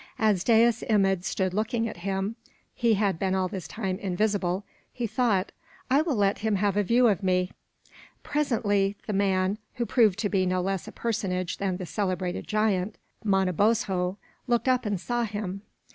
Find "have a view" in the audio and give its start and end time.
6.55-7.07